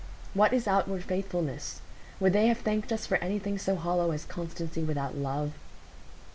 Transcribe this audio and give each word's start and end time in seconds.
"What 0.33 0.51
is 0.51 0.67
outward 0.67 1.03
faithfulness? 1.03 1.79
Would 2.19 2.33
they 2.33 2.47
have 2.47 2.57
thanked 2.57 2.91
us 2.91 3.05
for 3.05 3.17
anything 3.17 3.59
so 3.59 3.75
hollow 3.75 4.09
as 4.09 4.25
constancy 4.25 4.81
without 4.81 5.15
love?" 5.15 5.51